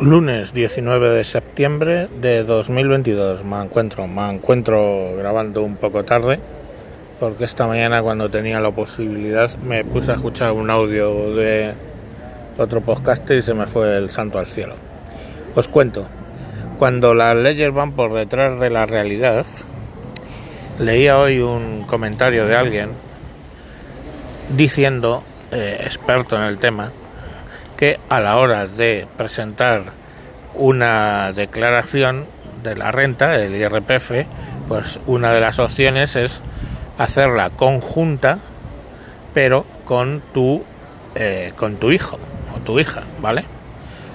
[0.00, 6.38] Lunes 19 de septiembre de 2022 me encuentro, me encuentro grabando un poco tarde
[7.18, 11.74] porque esta mañana cuando tenía la posibilidad me puse a escuchar un audio de
[12.58, 14.76] otro podcast y se me fue el santo al cielo.
[15.56, 16.06] Os cuento,
[16.78, 19.46] cuando las leyes van por detrás de la realidad,
[20.78, 22.90] leía hoy un comentario de alguien
[24.56, 26.92] diciendo, eh, experto en el tema,
[27.78, 29.84] que a la hora de presentar
[30.54, 32.26] una declaración
[32.64, 34.26] de la renta, del IRPF,
[34.66, 36.40] pues una de las opciones es
[36.98, 38.40] hacerla conjunta,
[39.32, 40.64] pero con tu,
[41.14, 42.18] eh, con tu hijo
[42.54, 43.44] o tu hija, ¿vale?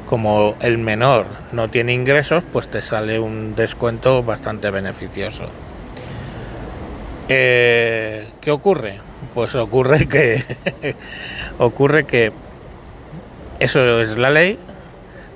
[0.09, 5.45] Como el menor no tiene ingresos, pues te sale un descuento bastante beneficioso.
[7.29, 8.99] Eh, ¿Qué ocurre?
[9.33, 10.43] Pues ocurre que
[11.57, 12.33] ocurre que
[13.63, 14.59] eso es la ley,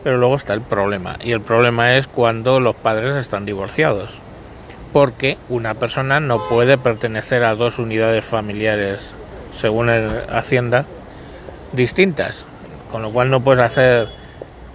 [0.04, 1.16] pero luego está el problema.
[1.24, 4.20] Y el problema es cuando los padres están divorciados.
[4.92, 9.16] Porque una persona no puede pertenecer a dos unidades familiares,
[9.52, 10.86] según el Hacienda,
[11.72, 12.46] distintas.
[12.92, 14.10] Con lo cual no puedes hacer,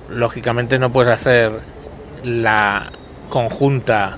[0.09, 1.53] lógicamente no puedes hacer
[2.25, 2.91] la
[3.29, 4.17] conjunta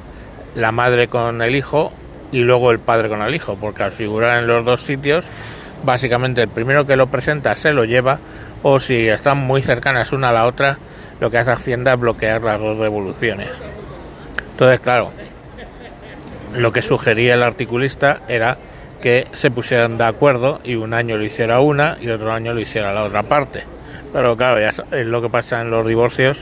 [0.54, 1.92] la madre con el hijo
[2.30, 5.26] y luego el padre con el hijo, porque al figurar en los dos sitios,
[5.84, 8.20] básicamente el primero que lo presenta se lo lleva
[8.66, 10.78] o si están muy cercanas una a la otra,
[11.20, 13.62] lo que hace Hacienda es bloquear las dos devoluciones.
[14.52, 15.12] Entonces, claro,
[16.54, 18.56] lo que sugería el articulista era
[19.02, 22.60] que se pusieran de acuerdo y un año lo hiciera una y otro año lo
[22.60, 23.64] hiciera la otra parte.
[24.14, 26.38] Pero claro, ya es lo que pasa en los divorcios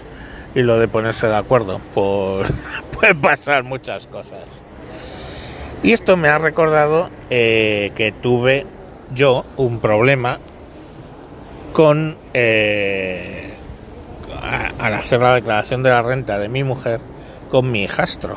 [0.54, 1.80] y lo de ponerse de acuerdo.
[1.92, 2.48] Pues
[2.92, 4.62] puede pasar muchas cosas.
[5.82, 8.64] Y esto me ha recordado eh, que tuve
[9.12, 10.38] yo un problema
[11.72, 13.50] con eh,
[14.78, 17.00] al hacer la declaración de la renta de mi mujer
[17.50, 18.36] con mi hijastro.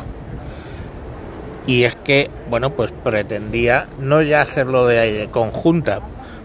[1.68, 6.02] Y es que, bueno, pues pretendía no ya hacerlo de conjunta,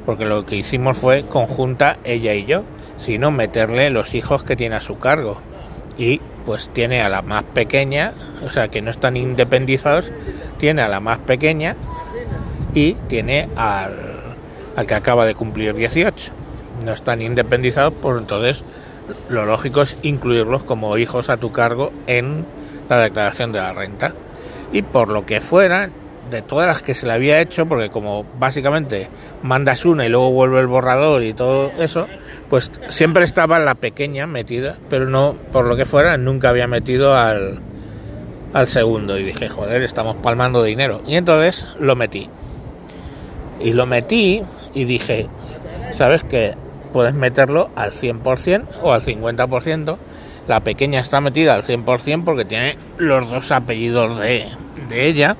[0.06, 2.62] porque lo que hicimos fue conjunta ella y yo,
[2.96, 5.40] sino meterle los hijos que tiene a su cargo.
[5.98, 10.10] Y pues tiene a la más pequeña, o sea que no están independizados,
[10.58, 11.76] tiene a la más pequeña
[12.74, 13.94] y tiene al,
[14.76, 16.39] al que acaba de cumplir 18
[16.84, 18.64] no están independizados, pues entonces
[19.28, 22.44] lo lógico es incluirlos como hijos a tu cargo en
[22.88, 24.12] la declaración de la renta.
[24.72, 25.90] Y por lo que fuera,
[26.30, 29.08] de todas las que se le había hecho, porque como básicamente
[29.42, 32.06] mandas una y luego vuelve el borrador y todo eso,
[32.48, 37.16] pues siempre estaba la pequeña metida, pero no, por lo que fuera, nunca había metido
[37.16, 37.60] al,
[38.52, 39.18] al segundo.
[39.18, 41.02] Y dije, joder, estamos palmando dinero.
[41.06, 42.28] Y entonces lo metí.
[43.60, 44.42] Y lo metí
[44.74, 45.26] y dije,
[45.92, 46.54] ¿sabes qué?
[46.92, 49.96] Puedes meterlo al 100% o al 50%.
[50.48, 54.46] La pequeña está metida al 100% porque tiene los dos apellidos de,
[54.90, 55.36] ella,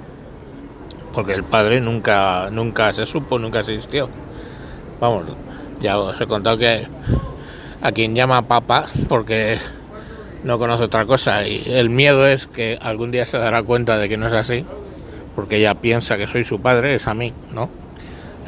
[1.13, 4.09] porque el padre nunca, nunca se supo, nunca existió.
[5.01, 5.25] Vamos,
[5.81, 6.87] ya os he contado que
[7.83, 9.59] a quien llama papá, porque
[10.45, 14.09] no conoce otra cosa, y el miedo es que algún día se dará cuenta de
[14.09, 14.65] que no es así,
[15.35, 17.80] porque ella piensa que soy su padre, es a mí, ¿no?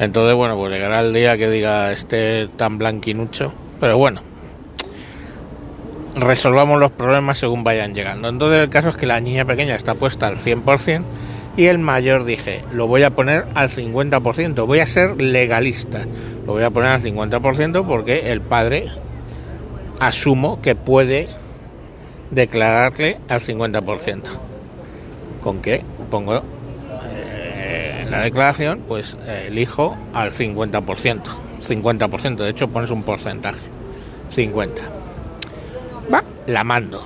[0.03, 3.53] Entonces, bueno, pues llegará el día que diga este tan blanquinucho.
[3.79, 4.21] Pero bueno,
[6.15, 8.27] resolvamos los problemas según vayan llegando.
[8.29, 11.03] Entonces el caso es que la niña pequeña está puesta al 100%
[11.55, 16.05] y el mayor dije, lo voy a poner al 50%, voy a ser legalista,
[16.45, 18.87] lo voy a poner al 50% porque el padre
[19.99, 21.27] asumo que puede
[22.31, 24.21] declararle al 50%.
[25.43, 25.83] ¿Con qué?
[26.09, 26.41] Pongo
[28.13, 31.21] la declaración, pues eh, elijo al 50%.
[31.67, 33.57] 50%, de hecho pones un porcentaje.
[34.29, 34.83] 50.
[36.13, 37.03] Va, la mando.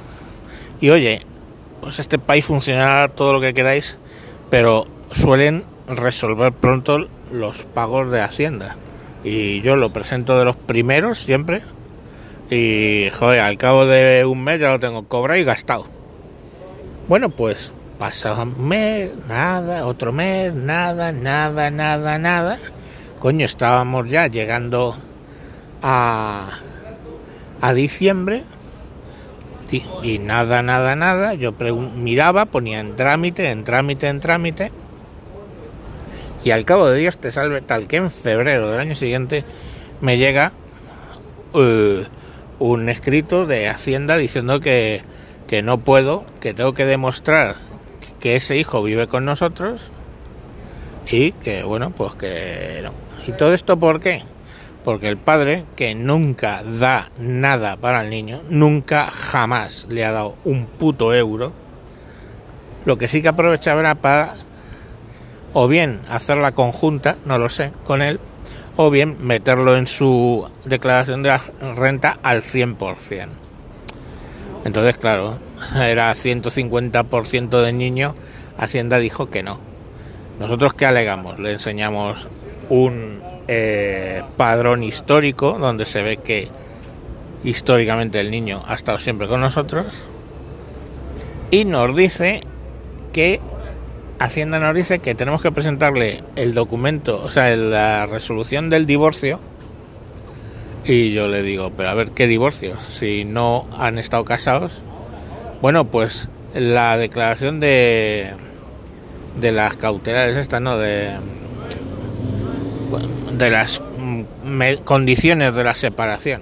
[0.81, 1.25] Y oye,
[1.79, 3.97] pues este país funcionará todo lo que queráis,
[4.49, 8.75] pero suelen resolver pronto los pagos de Hacienda.
[9.23, 11.61] Y yo lo presento de los primeros siempre.
[12.49, 15.85] Y joder, al cabo de un mes ya lo tengo cobrado y gastado.
[17.07, 22.59] Bueno, pues Pasa un mes, nada, otro mes, nada, nada, nada, nada.
[23.19, 24.95] Coño, estábamos ya llegando
[25.81, 26.59] a,
[27.59, 28.43] a diciembre
[30.03, 31.33] y, nada, nada, nada.
[31.33, 31.53] Yo
[31.95, 34.71] miraba, ponía en trámite, en trámite, en trámite.
[36.43, 39.43] Y al cabo de Dios te salve tal que en febrero del año siguiente
[40.01, 40.53] me llega
[41.55, 42.05] eh,
[42.59, 45.01] un escrito de Hacienda diciendo que,
[45.47, 47.55] que no puedo, que tengo que demostrar
[48.19, 49.91] que ese hijo vive con nosotros
[51.09, 52.91] y que, bueno, pues que no.
[53.27, 54.23] ¿Y todo esto por qué?
[54.83, 60.35] Porque el padre, que nunca da nada para el niño, nunca jamás le ha dado
[60.45, 61.51] un puto euro,
[62.85, 64.35] lo que sí que aprovechaba era para
[65.53, 68.19] o bien hacer la conjunta, no lo sé, con él,
[68.77, 71.37] o bien meterlo en su declaración de
[71.75, 73.27] renta al 100%.
[74.65, 75.39] Entonces, claro,
[75.75, 78.15] era 150% de niño,
[78.57, 79.59] Hacienda dijo que no.
[80.39, 81.39] Nosotros qué alegamos?
[81.39, 82.27] Le enseñamos
[82.69, 86.49] un eh, padrón histórico donde se ve que
[87.43, 90.09] históricamente el niño ha estado siempre con nosotros
[91.49, 92.41] y nos dice
[93.13, 93.39] que
[94.19, 99.39] Hacienda nos dice que tenemos que presentarle el documento, o sea, la resolución del divorcio.
[100.85, 102.81] Y yo le digo, pero a ver, ¿qué divorcios?
[102.81, 104.81] Si no han estado casados.
[105.61, 108.31] Bueno, pues la declaración de,
[109.39, 110.77] de las cautelares, esta, ¿no?
[110.77, 111.09] De,
[113.37, 114.21] de las mm,
[114.83, 116.41] condiciones de la separación.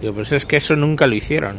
[0.00, 1.56] Digo, pues es que eso nunca lo hicieron.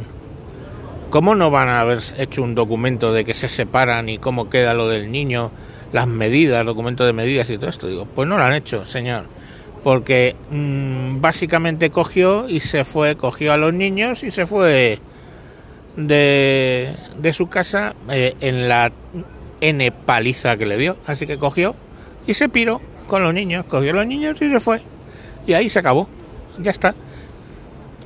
[1.12, 4.74] ¿Cómo no van a haber hecho un documento de que se separan y cómo queda
[4.74, 5.52] lo del niño,
[5.92, 7.88] las medidas, documento de medidas y todo esto?
[7.88, 9.26] Digo, pues no lo han hecho, señor.
[9.84, 15.00] Porque mm, básicamente cogió y se fue, cogió a los niños y se fue
[15.96, 18.92] de, de su casa eh, en la
[19.62, 20.98] N paliza que le dio.
[21.06, 21.76] Así que cogió
[22.28, 24.82] y se piró con los niños, cogió a los niños y se fue.
[25.46, 26.08] Y ahí se acabó.
[26.60, 26.96] Ya está.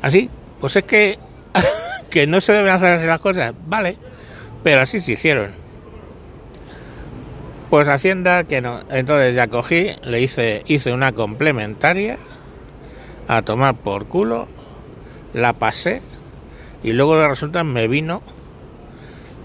[0.01, 0.29] Así,
[0.59, 1.19] pues es que
[2.09, 3.97] que no se deben hacer así las cosas, vale,
[4.63, 5.51] pero así se hicieron.
[7.69, 12.17] Pues Hacienda que no, entonces ya cogí, le hice, hice una complementaria
[13.27, 14.47] a tomar por culo,
[15.33, 16.01] la pasé
[16.85, 18.21] y luego de resulta me vino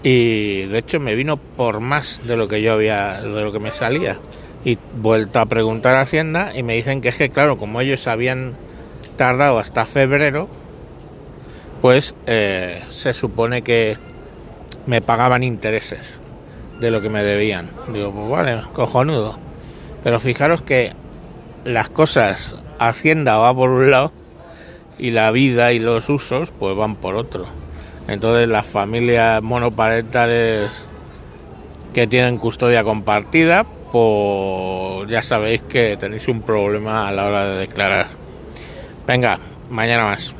[0.03, 3.59] y de hecho me vino por más de lo que yo había, de lo que
[3.59, 4.19] me salía.
[4.63, 8.05] Y vuelto a preguntar a Hacienda y me dicen que es que claro, como ellos
[8.05, 8.53] habían
[9.15, 10.49] tardado hasta febrero,
[11.81, 13.97] pues eh, se supone que
[14.85, 16.19] me pagaban intereses
[16.79, 17.71] de lo que me debían.
[17.91, 19.39] Digo, pues vale, cojonudo.
[20.03, 20.91] Pero fijaros que
[21.65, 24.11] las cosas, Hacienda va por un lado
[24.97, 27.45] y la vida y los usos pues van por otro.
[28.07, 30.87] Entonces las familias monoparentales
[31.93, 37.57] que tienen custodia compartida, pues ya sabéis que tenéis un problema a la hora de
[37.59, 38.07] declarar.
[39.07, 39.39] Venga,
[39.69, 40.35] mañana más.